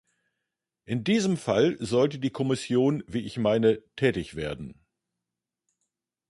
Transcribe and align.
In 0.85 1.03
diesem 1.03 1.37
Fall 1.37 1.77
sollte 1.79 2.17
die 2.17 2.31
Kommission, 2.31 3.03
wie 3.05 3.19
ich 3.19 3.37
meine, 3.37 3.83
tätig 3.95 4.35
werden. 4.35 4.83